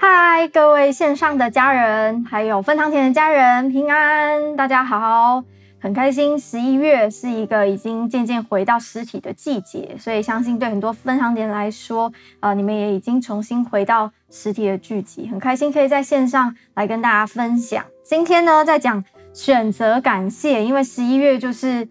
[0.00, 5.42] 嗨，各位线上的家人，还有分堂前的家人，平安，大家好，
[5.80, 6.38] 很开心。
[6.38, 17.84] 十一月是一个已经渐渐回到实体的季节，所以相信对很多分堂前来说，呃，你们也已经重新回到实体的聚集，很开心可以在线上来跟大家分享。
[18.04, 21.88] 今天呢，在讲选择感谢，因为十一月就是。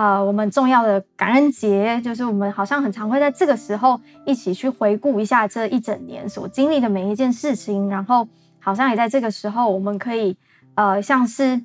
[0.00, 8.26] 呃，我们重要的感恩节，就是我们好像很常会在这个时候一起去回顾一下这一整年所经历的每一件事情，然后
[8.60, 10.34] 好像也在这个时候，我们可以
[10.74, 11.60] 呃，像是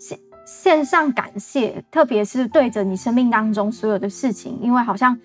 [0.00, 5.16] 线线上感谢，特别是对着你生命当中所有的事情，因为好像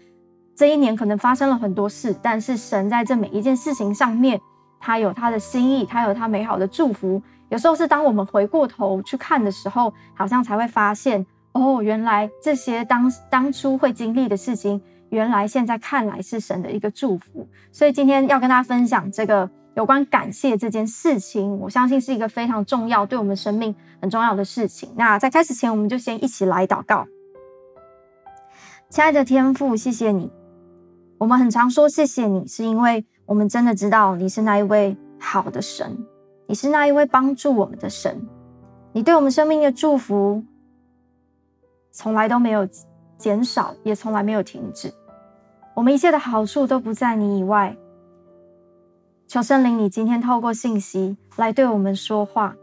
[0.55, 4.39] 这一年可能发生了很多事，但是神在这每一件事情上面，
[4.79, 7.19] 他有他的心意，他有他美好的祝福。
[7.49, 11.25] 有时候是当我们回过头去看的时候，好像才会发现。
[11.53, 17.45] 哦，原来这些当当初会经历的事情，原来现在看来是神的一个祝福。
[17.71, 24.89] 所以今天要跟大家分享这个有关感谢这件事情，我相信是一个非常重要，对我们生命很重要的事情。
[24.95, 27.05] 那在开始前，我们就先一起来祷告。
[28.89, 30.31] 亲爱的天父，谢谢你。
[31.17, 35.97] 我们很常说谢谢你，是因为我们真的知道你是那一位好的神，
[36.47, 38.25] 你是那一位帮助我们的神，
[38.93, 40.43] 你对我们生命的祝福。
[41.91, 42.67] 从来都没有
[43.17, 44.93] 减少，也从来没有停止。
[45.75, 47.75] 我们一切的好处都不在你以外。
[49.27, 52.55] 求圣灵，你今天透过信息来对我们说话。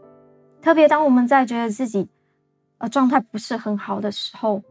[0.61, 2.09] 特别当我们在觉得自己
[2.79, 4.61] 呃状态不是很好的时候，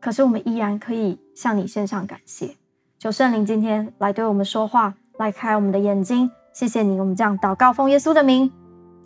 [0.00, 2.56] 可是我们依然可以向你献上感谢。
[2.98, 6.30] 求圣灵今天来对我们说话，来开我们的眼睛。
[6.52, 8.50] 谢谢你，我们这样祷告，奉耶稣的名，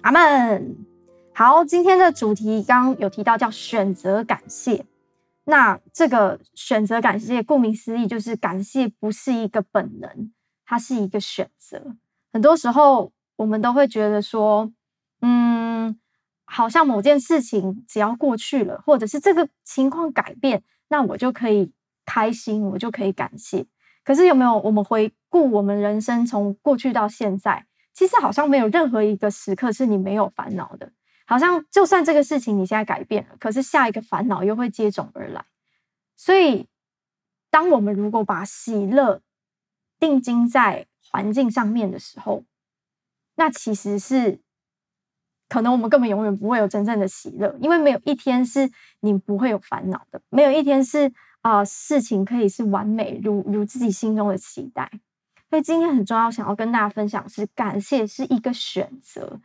[0.02, 0.83] 阿门。
[1.36, 4.86] 好，今天的主题刚刚有提到叫选择感谢。
[5.46, 10.32] 那这个选择感谢，顾名思义就是感谢不是一个本能，
[10.64, 11.96] 它是一个选择。
[12.32, 14.70] 很多时候我们都会觉得说，
[15.22, 15.98] 嗯，
[16.44, 21.73] 好像某件事情只要过去了，或者是这个情况改变，那我就可以
[22.06, 23.67] 开心，我就可以感谢。
[24.05, 30.92] 可是有没有我们回顾我们人生从过去到现在，其实好像没有任何一个时刻是你没有烦恼的。
[31.27, 35.45] 好像就算这个事情你现在改变了，可是下一个烦恼又会接踵而来。
[36.17, 36.68] 所以，
[37.51, 39.23] 当我们如果把喜乐
[39.98, 42.45] 定睛在环境上面的时候，
[43.36, 44.40] 那其实是
[45.48, 48.70] 可能我们根本永远不会有真正的喜乐，因为没有一天是
[49.01, 54.91] 你不会有烦恼的，没有一天是啊、事情可以是完美如如自己心中的期待。
[55.48, 59.41] 所以今天很重要，想要跟大家分享是感谢是一个选择，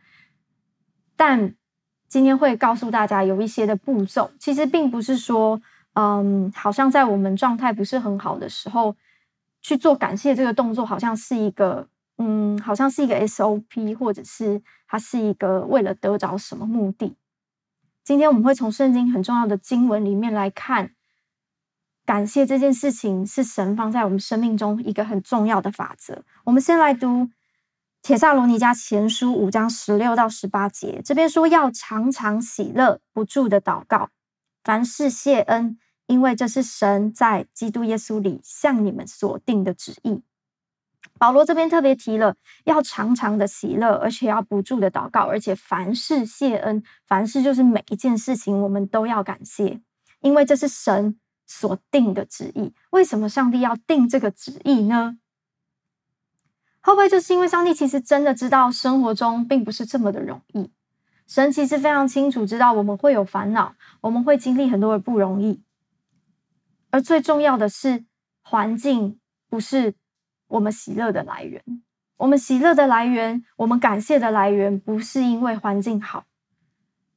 [1.16, 1.56] 但。
[2.10, 5.62] 今天会告诉大家有一些的步骤，其实并不是说，
[5.94, 8.96] 嗯，好像在我们状态不是很好的时候
[9.62, 11.86] 去做感谢这个动作，好像是一个，
[12.18, 17.14] 嗯，好像是一个 SOP，或者是它是一个为了得着什么目的。
[18.02, 20.90] 今天我们会从圣经很重要的经文里面来看，
[22.04, 26.24] 感谢这件事情是神放在我们生命中一个很重要的法则。
[26.42, 27.30] 我们先来读。
[28.02, 34.08] 铁撒罗尼迦前书五章十六到十八节，这边说要常常喜乐，不住的祷告，
[34.64, 40.22] 凡事谢恩，因为这是神在基督耶稣里向你们所定的旨意。
[41.18, 49.78] 保罗这边特别提了，要常常的喜乐，而且要不住的祷告，而且凡事谢恩，凡事就是每一件事情我们都要感谢，
[50.20, 52.72] 因为这是神所定的旨意。
[52.92, 55.18] 为什么上帝要定这个旨意呢？
[56.82, 60.70] 会不会就是因为上帝其实真的知道生活中并不是这么的容易？
[61.26, 65.62] 神其实非常清楚知道我们会有烦恼，我们会经历很多的不容易。
[66.90, 68.04] 而最重要的是，
[68.42, 69.94] 环境不是
[70.48, 71.62] 我们喜乐的来源。
[72.16, 76.24] 我们喜乐的来源，我们感谢的来源，不是因为环境好，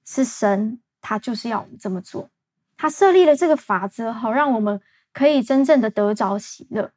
[0.06, 2.30] 是神他就是要我们这么做。
[2.78, 4.80] 他设立了这个法则，好让我们
[5.12, 6.91] 可以真正的得着喜乐。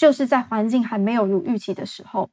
[0.00, 2.30] 就是在环境还没有如预期的时候，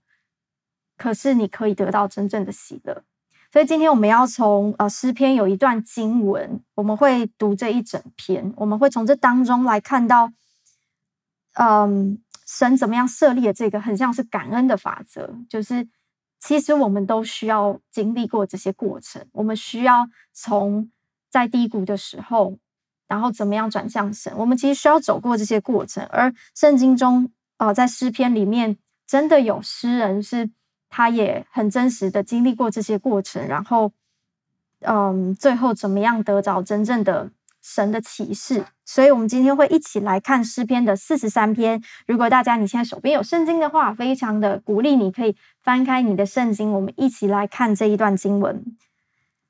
[0.95, 3.03] 可是你可以得到真正的喜乐。
[3.51, 10.31] 所以今天我们要从呃诗篇有一段经文，我们会读这一整篇，我们会从这当中来看到，
[11.56, 15.89] 嗯，神怎么样设立的这个很像是感恩的法则，就是
[16.39, 20.89] 其实我们都需要经历过这些过程，我们需要从
[21.30, 22.57] 在低谷的时候，
[23.09, 27.30] 然后怎么样转向神，我们其实需要走过这些过程，而圣经中。
[27.57, 30.50] 哦、在诗篇里面，真的有诗人是，
[30.89, 33.92] 他也很真实的经历过这些过程，然后，
[34.81, 37.31] 嗯，最后怎么样得着真正的
[37.62, 41.81] 神的启示，所以我们今天会一起来看诗篇的四十三篇。
[42.06, 48.63] 如果大家你现在手边有圣经的话，非常的鼓励你可以翻开你的圣经，我们一起来看这一段经文。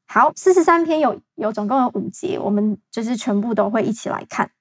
[0.08, 4.52] 好，四十三篇有有总共有五节，我们就是全部都会一起来看。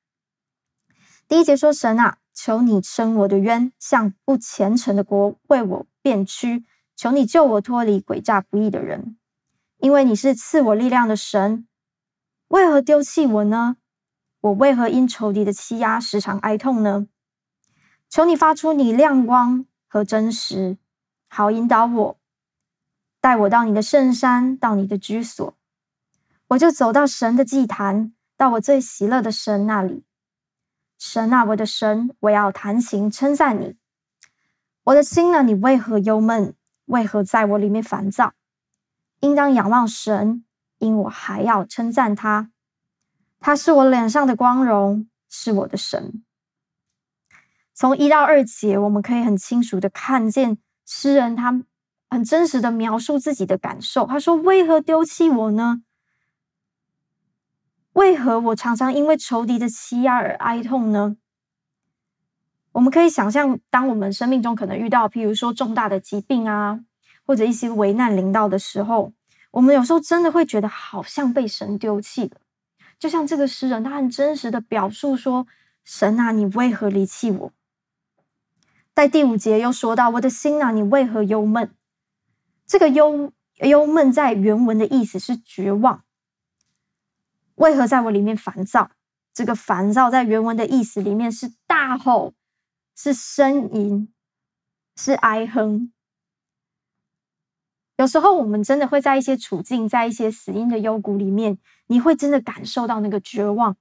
[1.29, 9.17] 第一节说：“神啊，求你伸我的冤，向不虔诚的国为我辩屈，求你救我脱离诡诈不义的人，
[9.79, 11.67] 因为你是赐我力量的神。”
[12.49, 13.79] 为何丢弃我呢？
[14.43, 17.07] 我为何因仇敌的欺压时常哀痛呢？
[18.09, 20.77] 求你发出你亮光和真实，
[21.27, 22.19] 好引导我，
[23.21, 25.57] 带我到你的圣山，到你的居所，
[26.49, 30.05] 我就走到神的祭坛，到我最喜乐的神那里。
[30.99, 33.77] 神啊，我的神，我要弹琴称赞你。
[34.85, 35.43] 我的心呢？
[35.43, 36.55] 你为何忧闷？
[36.87, 38.35] 为何在我里面烦躁？
[39.21, 40.43] 应当仰望神。
[40.79, 42.51] 因我还要称赞他，
[43.41, 46.23] 他是我脸上的光荣，是我的神。
[47.73, 51.63] 从一到二节，我们可以很清楚的看见诗人他
[52.11, 54.07] 很真实的描述自己的感受。
[54.07, 55.81] 他说：“为何丢弃我呢？
[57.97, 61.17] 为何我常常因为仇敌的欺压而哀痛呢？”
[62.73, 66.81] 我们可以想象，当我们生命中可能遇到，譬如说重大的疾病啊，
[67.25, 69.13] 或者一些危难临到的时候。
[69.53, 72.37] 我们有时候真的会觉得好像被神丢弃了，
[72.99, 75.47] 就像这个诗人，他很真实的表述说
[75.83, 77.53] ：“神啊，你为何离弃我？”
[78.93, 81.75] 在第五节又说到：“我的心啊，你为何忧闷？”
[82.69, 86.03] 这个忧忧闷在原文的意思是绝望。
[87.57, 88.91] 为何在我里面烦躁？
[89.35, 92.33] 这个烦躁在原文的意思里面是大吼，
[92.95, 94.11] 是呻吟，
[94.97, 95.93] 是哀哼。
[97.99, 101.59] 有时候我们真的会在一些处境，在一些死因的幽谷里面，
[101.89, 103.77] 你会真的感受到那个绝望，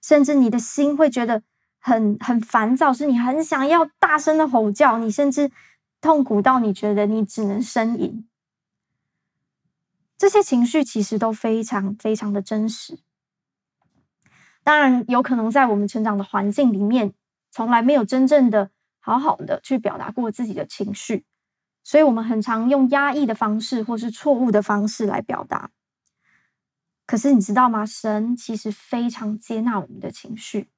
[0.00, 1.42] 甚至你的心会觉得
[1.78, 5.50] 很很烦躁，是你很想要大声的吼叫，你甚至
[6.00, 8.28] 痛苦到你觉得你只能呻吟。
[10.16, 13.00] 这些情绪其实都非常非常的真实。
[14.64, 17.14] 当然，有可能在我们成长的环境里面，
[17.50, 18.70] 从来没有真正的
[19.00, 21.24] 好好的去表达过自己的情绪。
[21.84, 25.70] 所以，我们很常用压抑的方式，或是错误的方式来表达。
[27.04, 27.84] 可是，你知道吗？
[27.84, 30.70] 神其实非常接纳我们的情绪。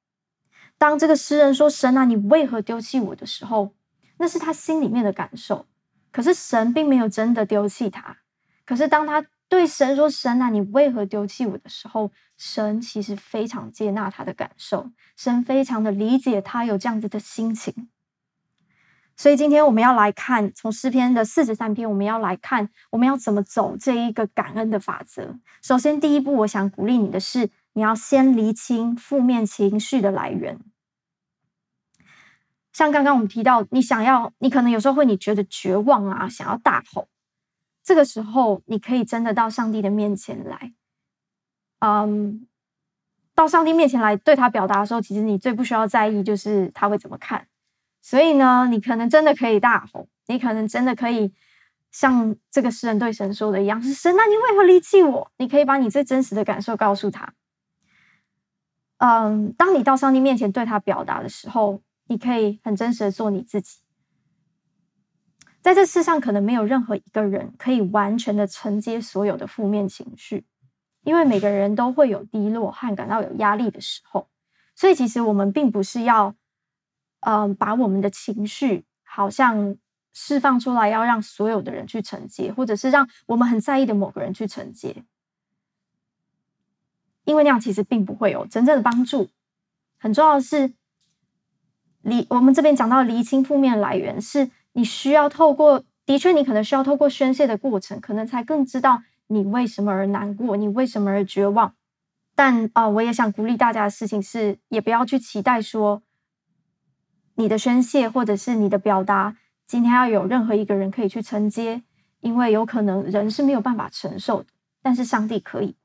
[0.79, 3.75] 当这个诗人说：“神啊，你为何丢弃我的时候”，
[4.17, 5.67] 那是他心里面的感受。
[6.11, 8.17] 可是，神并没有真的丢弃他。
[8.65, 9.23] 可是，当他
[9.55, 14.91] 对神说：“神啊，你为何丢弃我的时候”，神其实非常接纳他的感受。
[15.15, 17.87] 神非常的理解他有这样子的心情。
[19.15, 25.39] 所以今天我们要来看从诗篇的四十三篇，我们要来看我们要怎么走这一个感恩的法则。
[25.61, 30.59] 首先，第一步，我想鼓励你的是，你要先厘清负面情绪的来源。
[32.73, 37.07] 像刚刚我们提到，你想要，你可能有时候会你觉得绝望啊，想要大吼，
[37.85, 40.73] 这个时候你可以真的到上帝的面前来，
[41.79, 42.47] 嗯，
[43.35, 47.47] 到上帝面前来对他表达的时候，其实你最不需要在意就是他会怎么看。
[48.01, 51.31] 所以呢，你可能真的可以大吼，你可能真的可以
[51.91, 57.33] 像这个诗人对神说的一样：“是神，那你为何离弃我？”你可以把你最真实的感受告诉他。
[58.97, 63.84] 嗯，当你到上帝面前对他表达的时候，你可以很真实的做你自己。
[65.65, 70.45] 在这世上，可能没有任何一个人可以完全的承接所有的负面情绪，
[71.01, 74.27] 因为每个人都会有低落和感到有压力的时候。
[74.75, 76.35] 所以，其实我们并不是要。
[77.21, 79.75] 嗯，把我们的情绪好像
[80.13, 85.03] 释放出来，要让所有的人去承接，或者是让我们很在意的某个人去承接，
[87.23, 89.31] 因为那样其实并不会有真正的帮助。
[89.97, 90.73] 很重要的是，
[92.03, 101.73] 离我们这边讲到厘清负面来源，是你需要透过，的确，你可能需要透过宣泄的过程，可能才更知道你为什么而难过，你为什么而绝望。
[102.35, 106.03] 但啊、呃，我也想鼓励大家的事情是，也不要去期待说。
[107.35, 111.83] 你的宣泄或者是你的表达，今天要有任何一个人可以去承接，
[112.19, 114.49] 因为有可能人是没有办法承受的，
[114.81, 115.75] 但是上帝可以。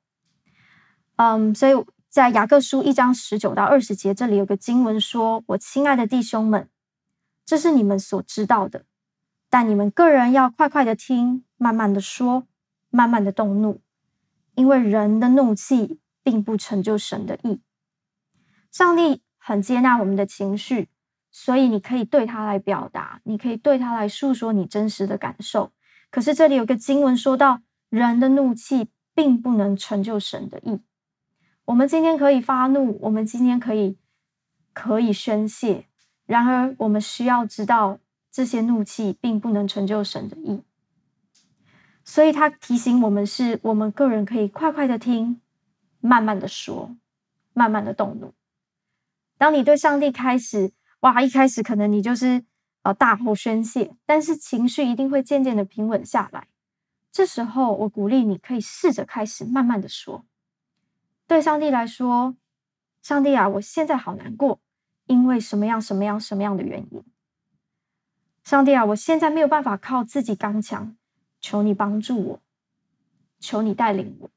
[1.17, 1.73] 嗯，所以
[2.09, 6.69] 在雅各书一章十九到二十节，这里有个经文说：“我亲爱的弟兄们，
[7.51, 8.85] 这是你们所知道的，
[9.49, 12.47] 但你们个人要快快的听，慢慢的说，
[12.91, 13.81] 慢慢的动怒，
[14.55, 17.61] 因为人的怒气并不成就神的意。
[18.71, 20.91] 上帝很接纳我们的情绪。”
[21.33, 25.73] 所以你可以对他来表达，你可以对他来诉说你真实的感受。
[26.09, 30.83] 可是这里有个经文说到，人的怒气并不能成就神的意。
[31.65, 33.99] 我们今天可以发怒，我们今天可以
[34.73, 35.87] 可以宣泄。
[36.31, 37.99] 然而，我们需要知道，
[38.31, 40.63] 这些怒气并不能成就神的意。
[42.05, 45.41] 所以，他提醒我们是：我们个人可以快快的听，
[45.99, 46.95] 慢慢的说，
[47.53, 48.33] 慢慢的动怒。
[49.39, 50.71] 当你对上帝开始
[51.01, 52.45] 哇，一开始可能你就是
[52.83, 56.47] 呃大吼宣泄，但是情绪一定会渐渐的平稳下来。
[57.11, 60.25] 这时候，我鼓励你可以试着开始慢慢的说。
[61.27, 62.37] 对上帝来说，
[63.03, 64.61] 上帝啊，我现在好难过，
[65.11, 67.03] 因为什么样什么样什么样的原因？
[68.45, 70.97] 上帝啊，我现在没有办法靠自己刚强，
[71.41, 72.41] 求你帮助我，
[73.41, 74.31] 求你带领我。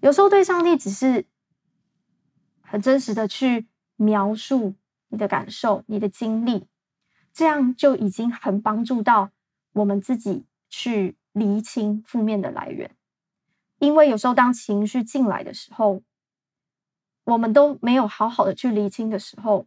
[0.00, 1.26] 有时候对上帝只是
[2.62, 4.76] 很真实的去描述
[5.08, 6.66] 你的感受、你的经历，
[7.34, 9.30] 这样就已经很帮助到
[9.74, 12.96] 我们自己去厘清负面的来源。
[13.78, 16.02] 因为有时候当情绪进来的时候，
[17.24, 19.66] 我们都没有好好的去厘清的时候，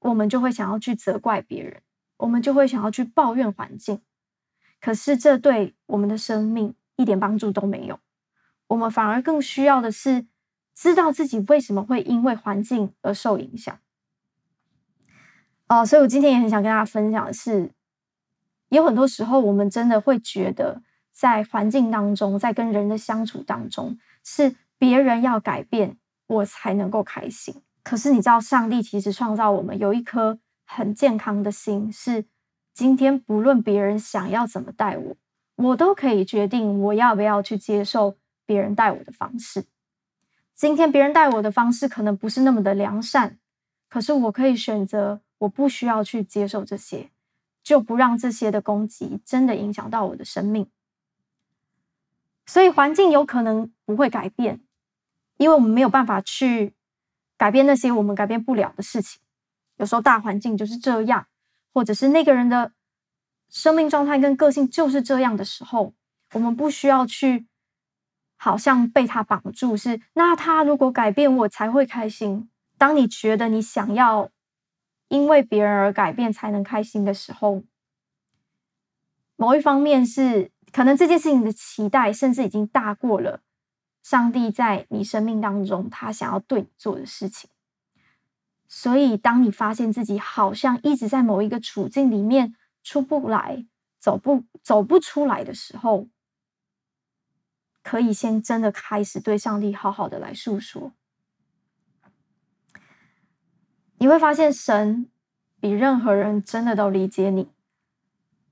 [0.00, 1.82] 我们就会想要去责怪别人，
[2.18, 4.00] 我们就会想要去抱怨环境。
[4.80, 7.98] 可是这对我们的生命一点帮助都没有。
[8.68, 10.26] 我们反而更需要的是
[10.74, 13.78] 知道自己为什么会因为环境而受影响。
[15.66, 17.72] 哦，所以我今天也很想跟大家分享的是，
[18.68, 25.98] 有很多时候我们真的会觉得，在环境当中，在跟人的相处当中，是别人要改变。
[26.28, 27.62] 我才能够开心。
[27.88, 32.26] 可是你知道，上帝其实创造我们有一颗很健康的心，是
[32.74, 35.16] 今天不论别人想要怎么待我，
[35.56, 39.64] 我都可以决定我要不要去接受别人待我的方式。
[40.54, 43.38] 今天别人待我的方式可能不是那么的良善，
[43.88, 47.08] 可是我可以选择，我不需要去接受这些，
[47.62, 50.68] 就不让这些的攻击真的影响到我的生命。
[52.44, 54.60] 所以环境有可能不会改变。
[55.38, 56.74] 因为我们没有办法去
[57.38, 59.20] 改变那些我们改变不了的事情，
[59.76, 61.26] 有时候大环境就是这样，
[61.72, 62.72] 或者是那个人的
[63.48, 65.94] 生命状态跟个性就是这样的时候，
[66.32, 67.46] 我们不需要去
[68.36, 72.50] 好像被他绑住，是那他如果改变我才会开心。
[72.76, 74.30] 当你觉得你想要
[75.08, 77.62] 因为别人而改变才能开心的时候，
[79.36, 83.40] 某一方面是可能这件事情的期待甚至已经大过了。
[84.08, 87.50] 上帝在你生命当中，他想要对你做的事情。
[88.66, 93.66] 所以，当你发现自己好像一直在某一个处境里面出不来、
[93.98, 96.08] 走不走不出来的时候，
[97.82, 100.92] 可以先真的开始对上帝好好的来诉说。
[103.98, 105.10] 你会发现，神
[105.60, 107.50] 比任何人真的都理解你，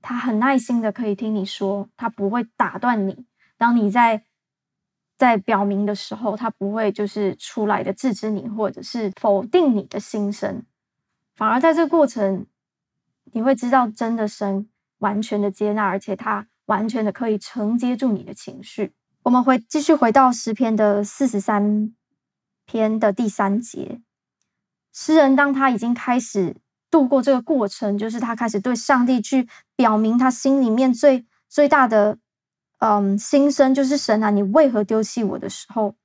[0.03, 3.25] 他很耐心的可以听你说，他不会打断你。
[3.57, 4.23] 当你在
[5.17, 10.63] 在表明的时候，他不会就是出来的制止你，或者是否定你的心声，
[11.35, 12.45] 反而在这个过程，
[13.31, 14.69] 你会知道真的神
[14.99, 18.93] 完全的接纳，而且他完全的可以承接住你的情绪。
[19.23, 21.95] 我们回继续回到诗篇的四十三
[22.67, 23.99] 篇的第三节，
[24.93, 26.57] 诗人当他已经开始
[26.91, 32.19] 度过这个过程，就是他开始对上帝去表明他心里面最最大的。
[32.79, 35.95] 嗯，心声就是神啊，你为何丢弃我的时候？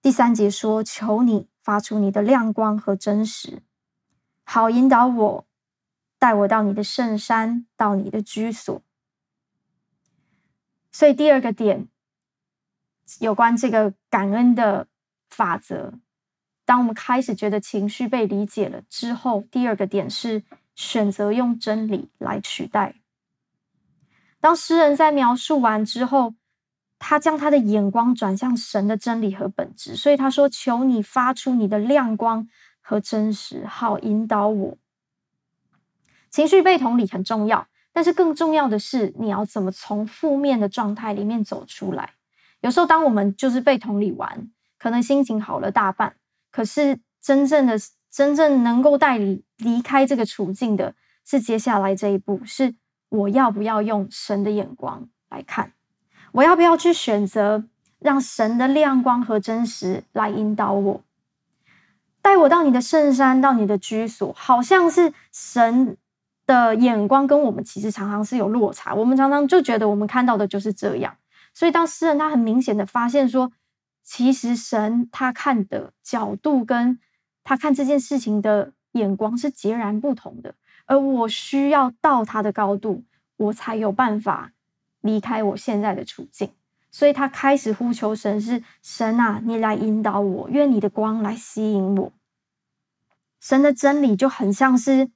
[0.00, 3.62] 第三节说：“求你发出你的亮光和真实，
[4.44, 5.46] 好引导我，
[6.18, 8.82] 带我到你的圣山，到你的居所。”
[10.90, 11.86] 所以第二个点，
[13.20, 14.88] 有关这个感恩的
[15.30, 15.94] 法则，
[16.64, 20.42] 当我们开始觉得情绪被理解了之后，第二个点是
[20.74, 22.96] 选择用真理来取代。
[24.42, 26.34] 当诗人在描述完之后，
[26.98, 32.48] 他将他的眼光转向神的真理和本质，所以他说：“求你发出你的亮光
[32.80, 34.76] 和真实，好引导我。”
[36.28, 42.14] 情绪被同理很重要，但是更重要的是，你要怎么从负面的状态里面走出来。
[42.62, 46.16] 有时候，当我们就是被同理完，可能心情好了大半，
[46.50, 47.78] 可是真正的、
[48.10, 52.74] 真正能够带你离开这个处境的，是接下来这一步，是。
[53.12, 55.72] 我要不要用神的眼光来看？
[56.32, 57.64] 我要不要去选择
[57.98, 61.02] 让神的亮光和真实来引导我，
[62.22, 64.32] 带我到你的圣山，到你的居所？
[64.32, 65.98] 好像是神
[66.46, 71.14] 的眼光跟我们其实常常是有落差，我们常常就觉得我们看到的就是这样。
[71.52, 73.52] 所以当诗人他很明显的发现说，
[74.02, 76.98] 其实神他看的角度跟
[77.44, 80.54] 他看这件事情的眼光是截然不同的。
[80.86, 83.04] 而我需要到他的高度，
[83.36, 84.52] 我才有办法
[85.00, 86.52] 离开我现在的处境。
[86.90, 92.12] 所以他开始呼求神是神啊，你来引导我，愿你的光来吸引我。
[93.40, 95.10] 神的真理就很像是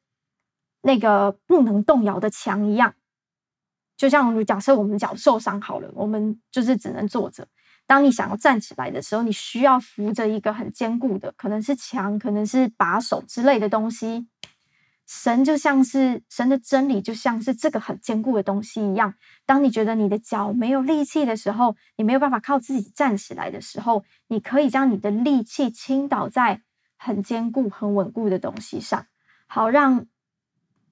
[0.83, 2.95] 那个不能动摇的墙一样，
[3.97, 7.47] 就像假设我们脚受伤好了，我们就是只能坐着。
[7.87, 14.27] 当你想要站起来的时候，你需要扶着一个很坚固的，可能是墙，可能是把手之类的东西。
[15.07, 19.15] 神就像是神的真理，就像是这个很坚固的东西一样。
[19.45, 26.63] 当你觉得你的脚没有力气的时候，你没有办法靠自己站起来的时候，你可以将你的力气倾倒在
[26.97, 29.07] 很坚固、很稳固的东西上，
[29.47, 30.07] 好让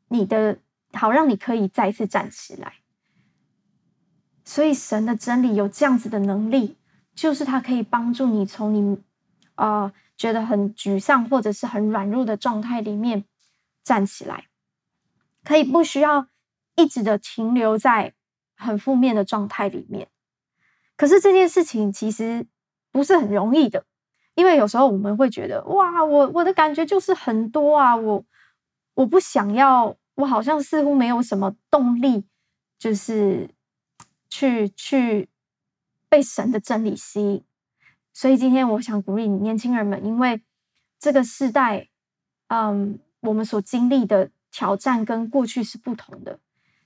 [0.08, 0.58] 你的，
[0.92, 2.74] 好让你可以再次站起来。
[4.44, 6.76] 所以神的真理有这样子的能力，
[7.16, 9.02] 就是它可以帮助你从你
[9.56, 13.24] 啊、呃、觉得很沮丧或者是很软弱的状态里面。
[13.84, 14.46] 站起来，
[15.44, 16.26] 可以不需要
[16.74, 18.14] 一直的停留在
[18.56, 20.08] 很负面的状态里面。
[20.96, 22.46] 可是这件事情其实
[22.90, 23.84] 不是很容易的，
[24.34, 28.24] 因为有时候我们会觉得，哇，我我的感觉就是很多啊，我
[28.94, 32.24] 我不想要，我好像似乎没有什么动力，
[32.78, 33.50] 就是
[34.30, 35.28] 去去
[36.08, 37.44] 被神的真理吸引。
[38.12, 40.40] 所以今天我想鼓励年轻人们，因为
[40.98, 41.90] 这个时代，
[42.48, 42.98] 嗯。
[43.24, 46.38] 我们所经历的挑战跟过去是不同的。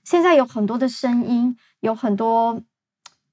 [0.03, 2.63] 现在有很多的声音，有很多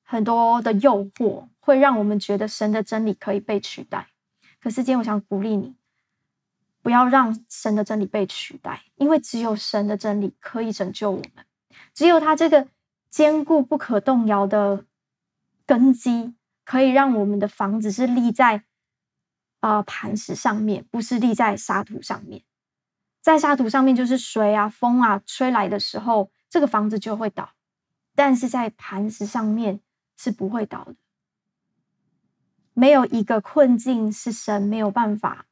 [0.02, 4.08] 很多的诱惑，会让我们觉得神的真理可以被取代。
[4.60, 5.75] 可是今天我想鼓励你，
[6.82, 11.46] 不要让神的真理被取代，因为只有神的真理可以拯救我们。
[11.94, 12.68] 只有他这个
[13.08, 14.84] 坚固不可动摇的
[15.64, 16.34] 根基，
[16.64, 18.64] 可以让我们的房子是立在
[19.60, 22.42] 啊磐石上面，不是立在沙土上面。
[23.26, 27.56] 在沙土上面，就是水啊、风啊吹来的时候，这个房子就会倒；
[28.14, 29.80] 但是在磐石上面
[30.16, 30.95] 是不会倒的。
[32.73, 35.47] 没有一个困境是神没有办法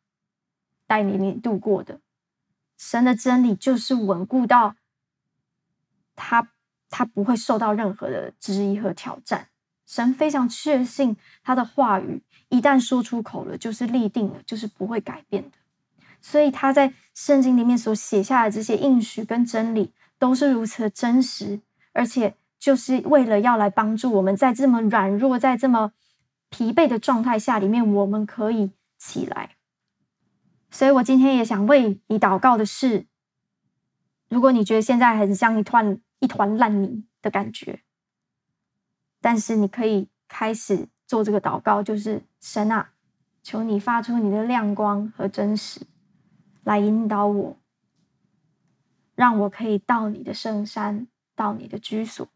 [0.87, 1.99] 带你你度过的。
[2.79, 4.77] 神的真理就是稳固到
[6.15, 6.53] 他，
[6.89, 9.49] 他不会受到任何的质疑和挑战。
[9.85, 15.59] 神非常确信他的话语一旦说出口了，就是立定了，就是不会改变的。
[16.25, 21.61] 所以他在圣经里面所写下的这些应许跟真理，都是如此的真实，
[21.93, 25.93] 而且就是为了要来帮助我们在这么软弱、在这么
[26.49, 29.57] 疲惫的状态下里面，我们可以起来。
[30.71, 33.05] 所以我今天也想为你祷告的是，
[34.31, 37.83] 如果你觉得现在很像一团一团烂泥的感觉，
[39.21, 42.93] 但是你可以开始做这个祷告，就是神啊，
[43.43, 45.83] 求你发出你的亮光和真实。
[46.65, 47.57] 来引导我，
[49.15, 52.27] 让我可以到你的圣山，到你的居所。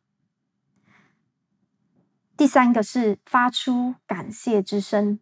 [2.36, 5.18] 第三个是发出感谢之声，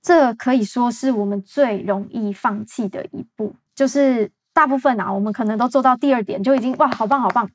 [0.00, 3.56] 这可以说是我们最容易放弃的一步。
[3.74, 7.50] 就是大部分啊，我们可能都做到第二点，就已经哇，好棒好棒！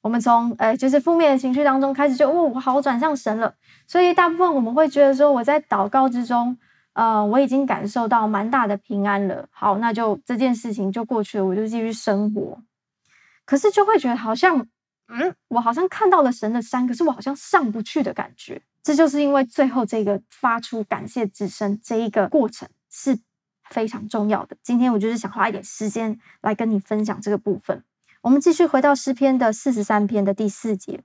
[0.00, 3.54] 我们从呃，就是负面的情绪当中开始就，就哦，我好转向神了。
[3.86, 6.56] 所以大部分我们会觉得说，我在祷告之中。
[6.98, 9.48] 呃，我已经感受到蛮大的平安了。
[9.52, 12.60] 好，那就这件事情就过去了，我就继续生活。
[13.44, 14.66] 可是就会觉得好像，
[15.06, 18.60] 嗯，我好像看到了神的山，可是我好像上不去的感觉。
[18.82, 23.16] 这就是因为最后这个发出感谢之声这一个过程是
[23.70, 24.56] 非常重要的。
[24.60, 27.84] 今天我就是想花一点时间来跟你分享这个部分。
[28.22, 31.04] 我们继续回到诗篇的四十三篇的第四节，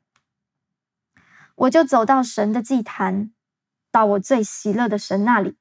[1.54, 3.32] 我就走到神的祭坛，
[3.92, 5.56] 到我最喜乐的神那里。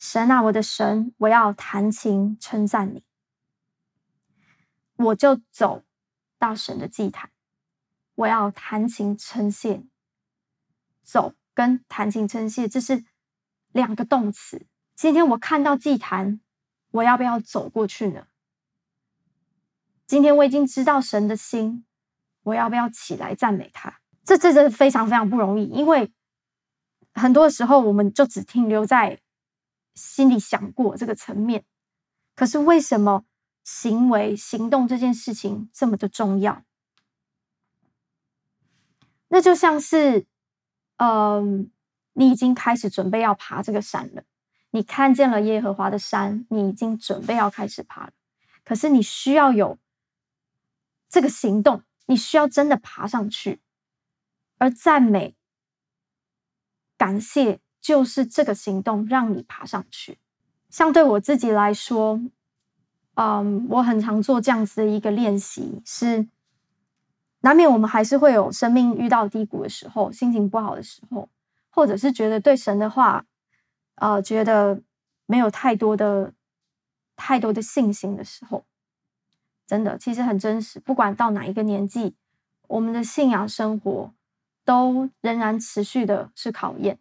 [0.00, 3.04] 神啊，我的神，我要弹琴称赞你。
[4.96, 5.84] 我就走
[6.38, 7.30] 到神的祭坛，
[8.14, 9.84] 我要弹琴称谢。
[11.02, 13.04] 走跟弹琴称谢，这是
[13.72, 14.66] 两个动词。
[14.96, 16.40] 今天我看到祭坛，
[16.92, 18.26] 我要不要走过去呢？
[20.06, 21.84] 今天我已经知道神的心，
[22.44, 24.00] 我要不要起来赞美他？
[24.24, 26.10] 这这真的非常非常不容易，因为
[27.12, 29.20] 很多时候我们就只停留在。
[30.00, 31.64] 心里想过这个层面，
[32.34, 33.24] 可是为什么
[33.62, 36.64] 行为行动这件事情这么的重要？
[39.28, 40.26] 那就像是，
[40.96, 41.70] 嗯、
[42.14, 44.24] 你已经开始准备要爬这个山了，
[44.70, 48.12] 你看见了耶和华的山，你已经准备要开始爬了。
[48.64, 49.78] 可是你需要有
[51.08, 53.60] 这个行动，你需要真的爬上去，
[54.58, 55.36] 而赞美、
[56.96, 57.60] 感谢。
[57.80, 60.18] 就是这个行动让你爬上去。
[60.68, 62.20] 像对我自己来说，
[63.14, 66.28] 嗯，我很常做这样子的一个练习，是
[67.40, 71.28] 难免我们还是会有生命遇到低谷的时候，心情不好的时候，
[71.70, 73.24] 或者是觉得对神的话，
[73.96, 74.80] 呃，觉得
[75.26, 76.32] 没有太多的
[77.16, 78.64] 太多的信心的时候，
[79.66, 80.78] 真的其实很真实。
[80.78, 82.14] 不管到哪一个年纪，
[82.68, 84.12] 我们的信仰生活
[84.64, 86.98] 都仍然持续的是考验，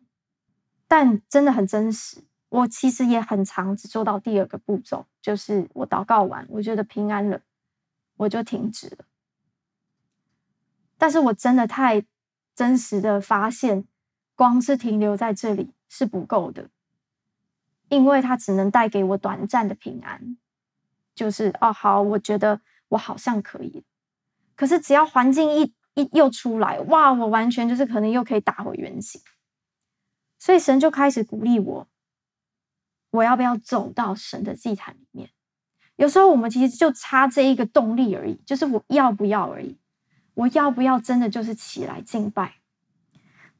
[0.90, 2.24] 但真的很真实。
[2.50, 7.42] 我其实也很常只做到第二个步骤，就是我祷告完，我觉得平安了，
[8.18, 9.06] 我就停止了。
[10.98, 12.04] 但是我真的太
[12.56, 13.86] 真实的发现，
[14.36, 16.70] 光是停留在这里是不够的，
[17.90, 20.36] 因为它只能带给我短暂的平安，
[21.14, 23.84] 就是哦好，我觉得我好像可以，
[24.56, 29.22] 可是只要环境一一又出来，哇，我完全就是可能又可以打回原形，
[30.40, 31.88] 所以神就开始鼓励我，
[33.12, 35.30] 我要不要走到神的祭坛里面？
[35.98, 39.78] 有时候我们其实就差这一个动力而已，就是我要不要而已。
[40.36, 42.62] 我要不要真的就是起来敬拜，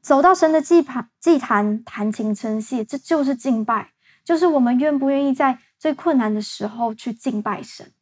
[0.00, 3.92] 走到神的祭坛，祭坛弹琴称谢，这就是敬拜，
[4.24, 7.92] 就是我们愿不愿意在最困难的时候去敬拜神。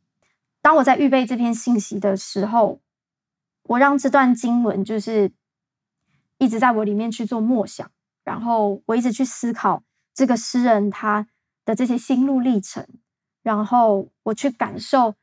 [0.63, 2.81] 当我在预备这篇信息的时候，
[3.65, 5.33] 我让这段经文就是
[6.37, 7.91] 一直在我里面去做默想，
[8.29, 11.27] 然后我一直去思考这个诗人他
[11.65, 12.87] 的这些心路历程，
[13.43, 15.15] 然后我去感受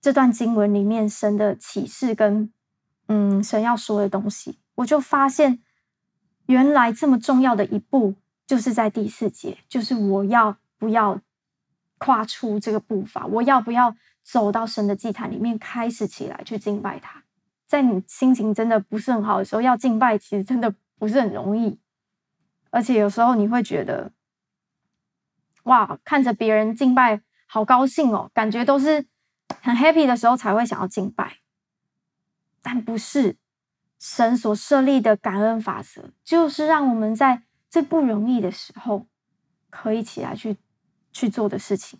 [0.00, 2.50] 这段经文里面神的启示跟。
[3.08, 5.60] 嗯，神要说的东西，我就发现，
[6.46, 11.20] 原来这么重要的一步，就是在第四节，就是我要不要
[11.98, 17.22] 跨出这个步伐，我要不要走到神的祭坛里面，开始起来去敬拜他。
[17.68, 21.78] 在你心情真的不是很好的时候，要敬拜，其实真的不是很容易，
[22.76, 24.12] 而且有时候你会觉得，
[25.62, 29.06] 哇，看着别人敬拜，好高兴哦，感觉都是
[29.62, 31.38] 很 happy 的时候才会想要敬拜。
[32.60, 33.38] 但不是
[33.98, 39.06] 神所设立的感恩法则，就是让我们在最不容易的时候，
[39.70, 40.58] 可以起来去
[41.10, 41.98] 去做的事情。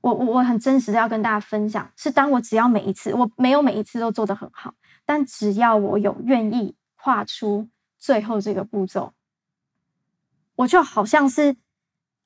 [0.00, 9.12] 我我我很真实的要跟大家分享，是当我只要每一次，我没有每一次都做得很好，但只要我有愿意跨出最后这个步骤，
[10.56, 11.56] 我就好像是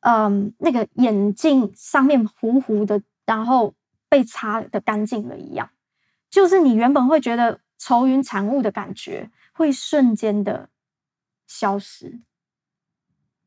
[0.01, 3.75] 嗯那个眼镜上面糊糊的，然后
[4.09, 5.71] 被擦的干净了一样，
[6.29, 7.61] 就是你原本会觉得。
[7.83, 10.69] 愁云惨雾的感觉会瞬间的
[11.47, 12.21] 消失。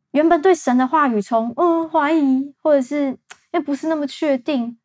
[0.10, 3.20] 原本对神的话语从嗯怀疑，或者是
[3.52, 4.80] 又不是那么确定，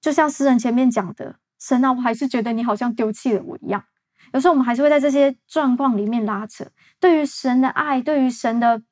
[0.00, 3.84] 就像诗人前面讲的，神啊，我还是觉得你好像丢弃了我一样。
[4.32, 6.66] 有时候我们还是会在这些状况里面拉扯。
[6.98, 8.82] 对于神的爱，对于神的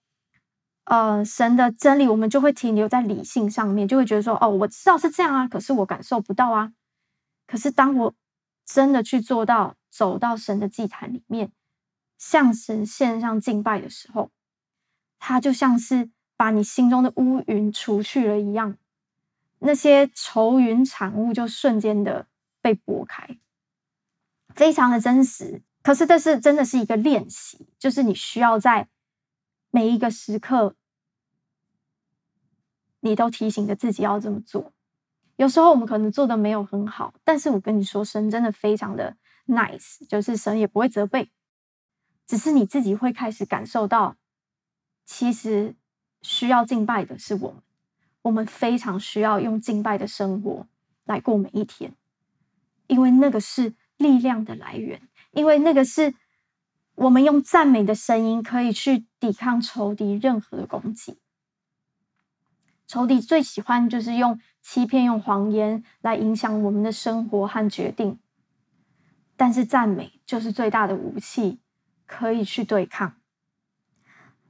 [0.85, 6.73] 呃神的真理，我们就会停留在理性上面，就会觉得说哦，我知道是这样啊，可是我感受不到啊。
[7.47, 8.15] 可是当我
[8.65, 11.53] 真的去做到，走到神的祭坛里面，
[12.19, 14.31] 向神献上敬拜的时候，
[15.19, 18.77] 他就像是把你心中的乌云除去了一样，
[19.61, 22.27] 那些愁云惨雾就瞬间的
[22.61, 23.39] 被拨开，
[24.55, 25.63] 非常的真实。
[25.83, 28.89] 可是这是真的是一个练习，就是你需要在
[29.75, 30.77] 每一个时刻，
[33.01, 34.73] 你都提醒着自己要这么做。
[35.35, 39.17] 有时候我们可能做的没有很好，但是我跟你说，神真的非常的
[39.49, 41.33] nice，就是神也不会责备，
[42.25, 44.17] 只是你自己会开始感受到，
[45.05, 45.75] 其实
[46.23, 47.61] 需要敬拜的是我们，
[48.23, 50.69] 我们非常需要用敬拜的生活
[51.03, 51.93] 来过每一天，
[52.87, 56.15] 因为那个是力量的来源，因为那个是
[56.97, 61.19] 我们用赞美的声音可以去抵抗仇敌任何的攻击。
[62.87, 68.19] 仇敌最喜欢就是用欺骗、用谎言来影响我们的生活和决定，
[69.37, 71.59] 但是赞美就是最大的武器，
[72.07, 73.17] 可以去对抗。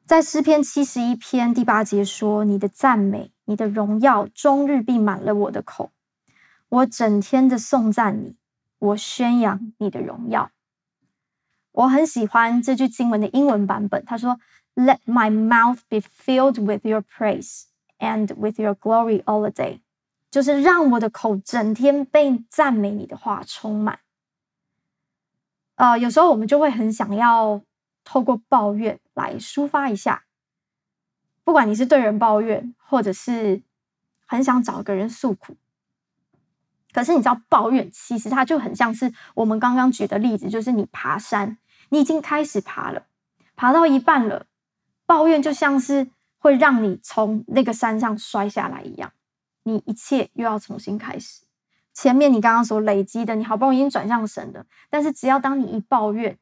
[0.04, 5.92] 在诗篇七十一篇第八节说：“你的赞美，你的荣耀，终日必满了我的口。
[6.68, 8.36] 我整天的颂赞你，
[8.78, 10.50] 我宣扬你的荣耀。”
[11.74, 14.40] 我很喜欢这句经文的英文版本，他说
[14.74, 17.66] ：“Let my mouth be filled with your praise。”
[18.00, 19.80] And with your glory all day，
[20.30, 24.00] 就是让我的口整天被赞美你的话充满。
[25.76, 27.62] 呃，有时候我们就会很想要
[28.02, 30.24] 透过抱怨来抒发一下，
[31.44, 33.62] 不管你是对人抱怨，或者是
[34.26, 35.56] 很想找个人诉苦。
[36.92, 41.56] 可是你知道，抱怨其实它就很像是我们刚刚举的例子，就是你爬山，
[41.94, 43.06] 你已经开始爬了，
[43.54, 44.46] 爬到一半了，
[45.06, 46.10] 抱怨就像是。
[46.44, 49.10] 会让你从那个山上摔下来一样，
[49.62, 51.46] 你一切又要重新开始。
[51.94, 56.38] 前面你刚刚所累积的，你好不容易已经转向神的，但是只要当你一抱怨，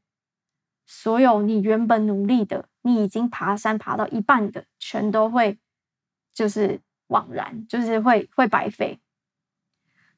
[0.85, 5.61] 所有你原本努力的，你已经爬山爬到一半的，全都会
[6.35, 8.99] 就是枉然，就是会会白费。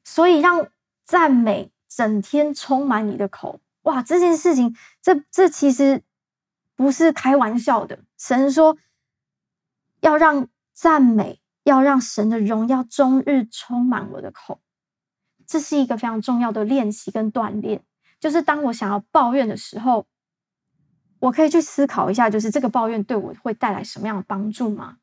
[0.03, 0.67] 所以让
[1.03, 6.03] 赞美整天充满你的口，哇，这件事情，这这其实
[6.75, 7.99] 不是开玩笑的。
[8.17, 8.77] 神说
[10.01, 14.59] 要让赞美，要让神的荣耀终日充满我的口，
[15.47, 17.83] 这是一个非常重要的练习跟锻炼。
[18.19, 20.07] 就是当我想要抱怨的时候，
[21.19, 24.97] 我可以去思考一下，就是这个抱怨对我会带来什么样的帮助吗？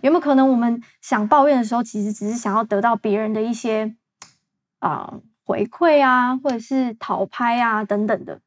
[0.00, 3.96] 有没有可能我们想抱怨的时候，其实只是想要得到别人的一些
[4.78, 8.42] 啊、回馈啊，或者是讨拍啊等等的？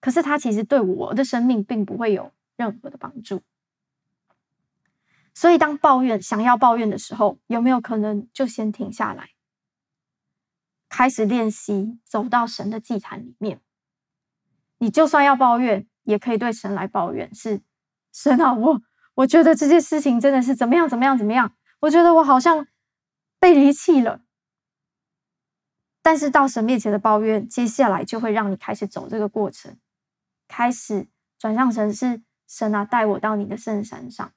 [0.00, 3.40] 可是它其实对我的生命并不会有任何的帮助。
[5.32, 9.30] 所以当抱怨想要抱怨的时候，有没有可能就先停下来，
[10.90, 13.60] 开始练习走到神的祭坛里面？
[14.76, 15.86] 你就算要抱怨。
[16.06, 17.60] 也可以对神来抱怨，是
[18.12, 18.80] 神啊，我
[19.14, 22.64] 我觉得这件事情真的是怎么样怎么样怎么样，我觉得我好像
[23.40, 24.20] 被离弃了。
[26.06, 29.76] 但是到神面前的抱怨，接下来就会让你开始走这个过程，
[30.46, 34.30] 开始转向神，是神啊，带我到你的圣山上，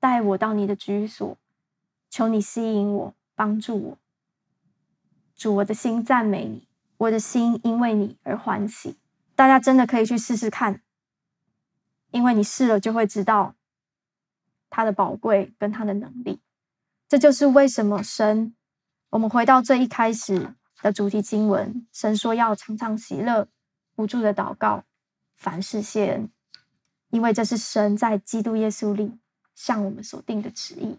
[0.00, 1.36] 带我到你的居所，
[2.08, 3.98] 求你吸引我，帮助我。
[5.36, 8.96] 主，我的心赞美你，我的心因为你而欢喜。
[9.36, 10.80] 大家真的可以去试试看。
[12.12, 13.54] 因为你试了，就会知道
[14.70, 16.40] 他的宝贵跟他的能力。
[17.06, 18.54] 这就是为什么神，
[19.10, 23.48] 我们回到最一开始的主题经文，神说要常常喜乐，
[23.94, 24.84] 不住的祷告，
[25.36, 26.28] 凡事谢恩，
[27.10, 29.18] 因为这是神在基督耶稣里
[29.54, 30.98] 向我们所定的旨意。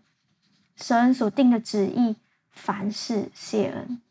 [0.75, 2.15] 神所定的旨意，
[2.49, 4.01] 凡事谢恩。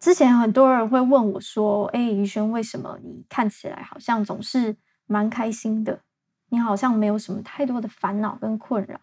[0.00, 6.00] 之前很多人会问我说：“哎，怡萱，为什么你看起来好像总是蛮开心的？”
[6.48, 9.00] 你好像没有什么太多的烦恼跟困扰。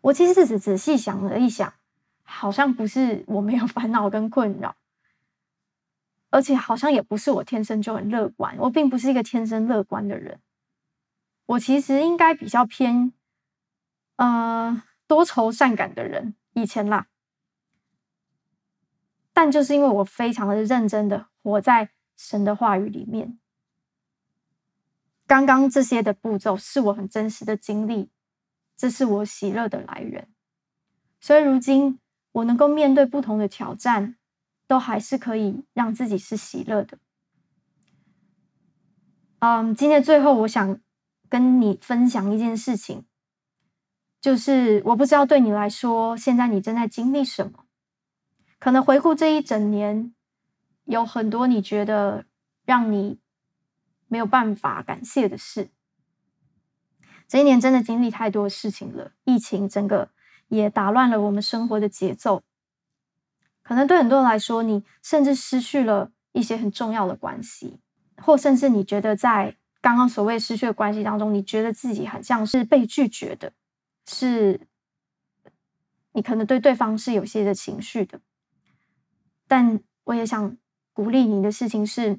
[0.00, 1.74] 我其实仔仔细想了一想，
[2.22, 4.74] 好像不是我没有 烦恼跟困扰，
[6.30, 8.56] 而且好像也不是我天生就很乐观。
[8.58, 10.40] 我并不是一个天生乐观的人，
[11.46, 13.12] 我其实应该比较偏，
[14.16, 16.34] 呃，多愁善感的人。
[16.54, 17.06] 以前啦，
[19.32, 23.38] 但就是因为我非常的认真的活在神的话语里面。
[25.26, 28.10] 刚刚这些的步骤是我很真实的经历，
[28.76, 30.28] 这是我喜乐的来源。
[31.20, 32.00] 所以如今
[32.32, 34.16] 我能够面对不同的挑战，
[34.70, 36.96] 都还是可以让自己是喜乐的。
[39.40, 40.78] 嗯，今天最后我想
[41.28, 43.04] 跟你分享一件事情，
[44.20, 47.64] 就是我不知道对你来说，现在你正在经历什么？
[48.60, 50.14] 可能回顾这一整年，
[50.84, 52.26] 有很多你觉得
[52.64, 53.18] 让你。
[54.12, 55.70] 没有办法感谢的事，
[57.28, 59.12] 这一年真的经历太多事情了。
[59.22, 60.10] 疫情整个
[60.48, 62.42] 也打乱了我们生活的节奏。
[63.70, 67.78] 可能对很多人来说，你甚至失去了一些很重要的关系，
[68.16, 73.52] 或甚至你觉得在刚刚所谓失去的关系当中，你觉得自己很像是被拒绝的，
[74.08, 74.66] 是
[76.14, 78.20] 你可能对对方是有些的情绪的。
[79.46, 80.56] 但我也想
[80.92, 82.18] 鼓励你的事情是。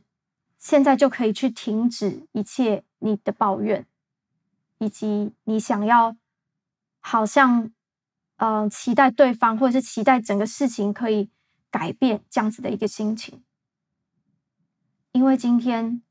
[0.58, 3.88] 现在就可以去停止一切你的抱怨，
[4.78, 6.16] 以及你想要
[7.00, 7.72] 好像
[8.38, 11.32] 嗯、期待对方或者是期待整个事情可以
[11.72, 13.44] 改变这样子的一个心情。
[15.14, 16.04] 因为今天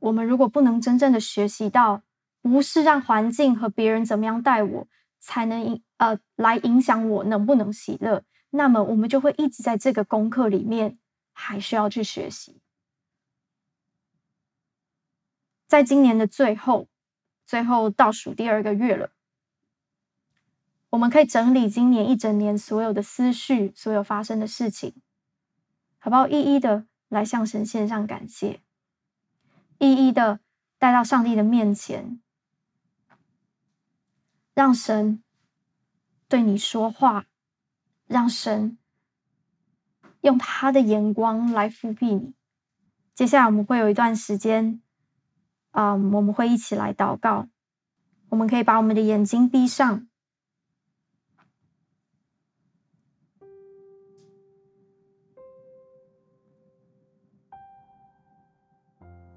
[0.00, 2.02] 我们如果不能真正的学习到，
[2.40, 4.88] 不是让环境和别人怎么样待我
[5.20, 10.98] 才能影呃来影响我能不能喜乐，那么我们就会一直在这个功课里面
[11.32, 12.60] 还需要去学习。
[15.68, 16.88] 在今年的最后，
[17.46, 19.11] 最后倒数第二个月了，
[20.92, 24.94] 我们可以整理今年一整年所有的思绪，所有发生的事情，
[25.98, 26.28] 好不好？
[26.28, 28.60] 一一的来向神献上感谢，
[29.78, 30.40] 一一的
[30.78, 32.20] 带到上帝的面前，
[34.52, 35.22] 让神
[36.28, 37.24] 对你说话，
[38.06, 38.76] 让神
[40.20, 42.34] 用他的眼光来覆庇你。
[43.14, 44.82] 接下来我们会有一段时间。
[45.70, 47.48] 啊我们会一起来祷告。
[48.28, 50.06] 我们可以把我们的眼睛闭上。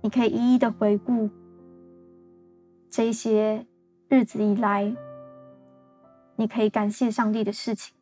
[0.05, 1.31] 你可以一一的回顾
[2.91, 3.65] 这些
[4.07, 4.95] 日子以来
[6.35, 7.95] 你可以感谢上帝的事情。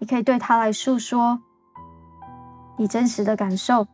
[0.00, 1.40] 你可以对他来诉说
[2.76, 3.86] 你真实的感受。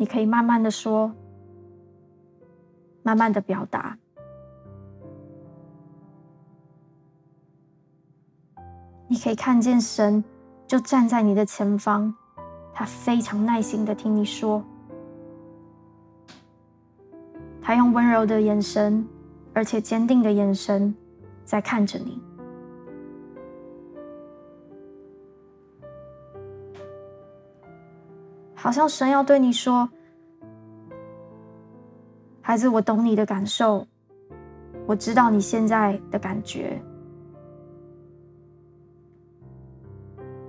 [0.00, 1.12] 你可以慢慢的说，
[3.02, 3.98] 慢慢的表达。
[9.06, 10.24] 你可以看见神
[10.66, 12.14] 就站在你的前方，
[12.72, 14.64] 他非常耐心的听你说，
[17.60, 19.06] 他用温柔的眼神，
[19.52, 20.94] 而且坚定的眼神
[21.44, 22.18] 在看着你，
[28.62, 29.88] 好像神要对你说
[32.42, 33.86] ：“孩子，我懂你的感受，
[34.86, 36.78] 我知道你现在的感觉。”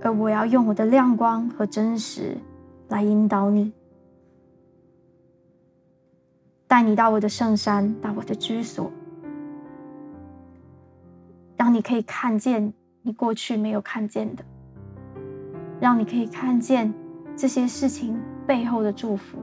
[0.04, 2.36] 而我要用我的亮光和真实
[2.90, 3.72] 来引导你，
[6.68, 8.92] 带你到我的圣山，到我的居所，
[11.56, 14.44] 让你可以看见你过去没有看见的，
[15.80, 16.94] 让你可以看见
[17.36, 19.40] 这些事情背后的祝福。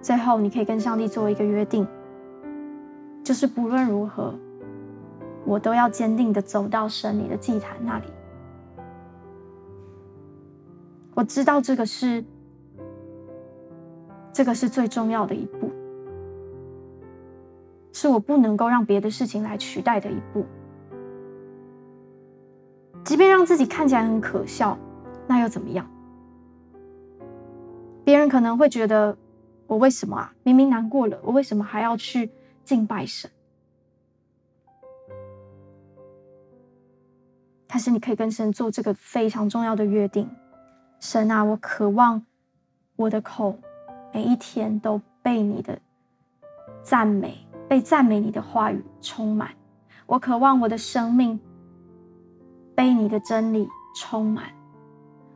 [0.00, 1.86] 最后，你可以跟上帝做一个约定。
[3.24, 4.32] 就是不论如何，
[5.44, 8.04] 我都要坚定的走到神你的祭坛那里。
[11.12, 12.24] 我知道这个是，
[14.32, 15.72] 这个是最重要的一步，
[17.92, 20.46] 是我不能够让别的事情来取代的一步。
[23.06, 24.76] 即便让自己看起来很可笑，
[25.28, 25.88] 那又怎么样？
[28.04, 29.16] 别人可能会觉得，
[29.68, 30.34] 我为什么啊？
[30.42, 32.28] 明明难过了，我为什么还要去？
[32.64, 33.30] 敬拜神，
[37.68, 40.28] 但是你可以跟神做这个非常重要的约定。
[40.98, 42.26] 神啊，我渴望
[42.96, 43.56] 我的口
[44.12, 45.78] 每一天都被你的
[46.82, 49.50] 赞美、被赞美你的话语充满。
[50.06, 51.38] 我渴望我的生命
[52.76, 54.44] 被你的真理充满。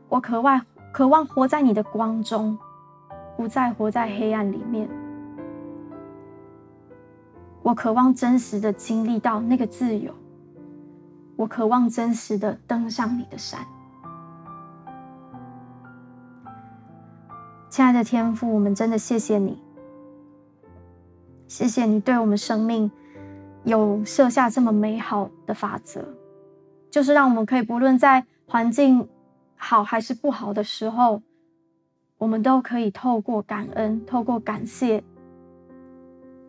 [0.07, 2.57] 我渴望渴望活在你的光中，
[3.35, 4.87] 不再活在黑暗里面。
[7.63, 10.13] 我渴望真实的经历到那个自由，
[11.35, 13.59] 我渴望真实的登上你的山。
[17.69, 19.61] 亲爱的天父，我们真的谢谢你，
[21.47, 22.91] 谢谢你对我们生命
[23.63, 26.03] 有设下这么美好的法则，
[26.91, 29.07] 就是让我们可以不论在环境
[29.55, 31.23] 好还是不好的时候，
[32.19, 35.03] 我们都可以透过感恩，透过感谢。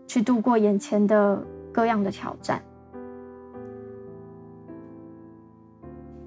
[0.08, 2.60] 去度过眼前的各样的挑战，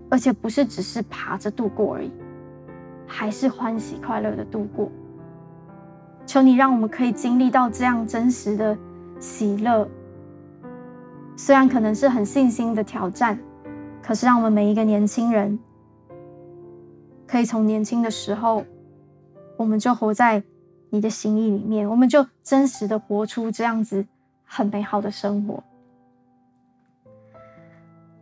[0.09, 2.11] 而且不是只是爬着度过而已，
[3.05, 4.89] 还是欢喜快乐的度过。
[6.25, 8.75] 求你让我们可以经历到这样真实的
[9.19, 9.87] 喜乐，
[11.35, 13.37] 虽然可能是很信心的挑战，
[14.05, 15.57] 可是让我们每一个年轻人，
[17.25, 18.63] 可以从年轻的时候，
[19.57, 20.43] 我们就活在。
[20.91, 24.05] 你的心意里面，我们就真实的活出这样子
[24.45, 25.61] 很美好的生活。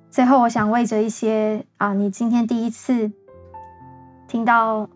[0.10, 3.12] 最后，我想为着一些啊，你今天第一次
[4.28, 4.90] 听到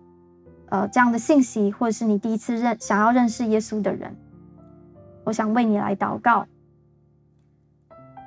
[0.70, 4.16] 呃这样的信息，或者是你第一次认想要认识耶稣的人，
[5.26, 6.48] 我想为你来祷告，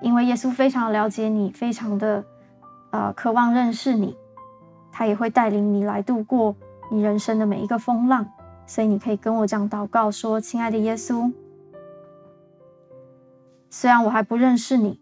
[0.00, 2.24] 因为耶稣非常了解你，非常的
[2.90, 4.16] 呃渴望认识你，
[4.92, 6.54] 他也会带领你来度过
[6.90, 8.26] 你人生的每一个风浪。
[8.66, 11.32] 所以你可以跟我这样祷告说：“亲爱的耶稣，
[13.68, 15.00] 虽然我还不认识你，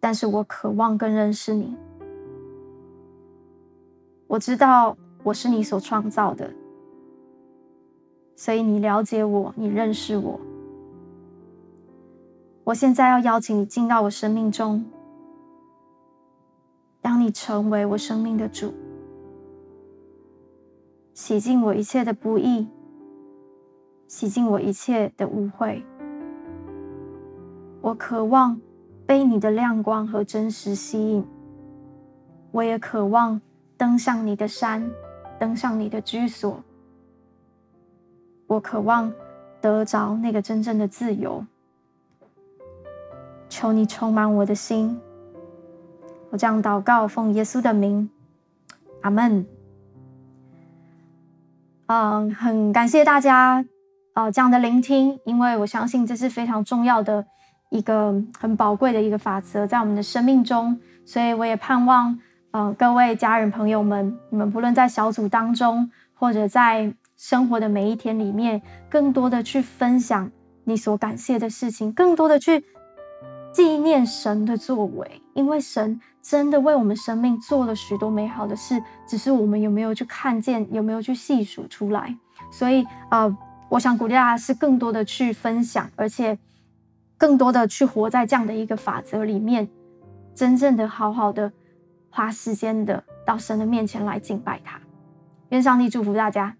[0.00, 1.76] 但是我渴望更认识你。
[4.26, 6.50] 我知道我是你所创造的，
[8.34, 10.40] 所以你了解我，你认识我。
[12.64, 14.84] 我现在要邀请你进到我生命中，
[17.06, 18.74] 让你成为我生命的主。”
[21.14, 22.66] 洗净我一切的不义，
[24.08, 25.84] 洗净我一切的污秽。
[27.80, 28.60] 我渴望
[29.06, 31.24] 被你的亮光和真实吸引，
[32.50, 33.40] 我也渴望
[33.76, 34.90] 登上你的山，
[35.38, 36.60] 登上你的居所。
[38.48, 39.12] 我渴望
[39.60, 41.46] 得着那个真正的自由。
[43.48, 45.00] 求你充满我的心。
[46.36, 48.10] 我这样祷告，奉耶稣的名，
[49.00, 49.46] 阿门。
[51.86, 53.64] 嗯，很感谢大家
[54.12, 57.24] 啊、呃、这样的聆听，因为我相信这是非常重要的
[57.70, 62.12] 一个很宝贵的一个法则在我们的生命中，所以我也盼望，
[62.50, 68.60] 嗯、呃，各位家人朋友们，你们不论在小组当中，或者在生活的每一天里面，
[68.90, 70.30] 更多的去分享
[70.64, 72.62] 你所感谢的事情，更多的去
[73.54, 75.98] 纪念神的作为，因为神
[76.28, 82.16] 真的为我们生命做了许多美好的事，只是我们有没有去看见，有没有去细数出来。
[82.50, 83.36] 所以，呃，
[83.68, 86.36] 我想鼓励大家是更多的去分享，而且
[87.16, 89.68] 更多的去活在这样的一个法则里面，
[90.34, 91.52] 真正的好好的
[92.10, 94.80] 花时间的到神的面前来敬拜他。
[95.50, 96.56] 愿上帝祝福大家。